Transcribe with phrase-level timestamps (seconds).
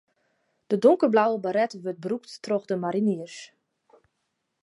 [0.71, 3.37] De donkerblauwe baret wurdt brûkt troch de mariniers.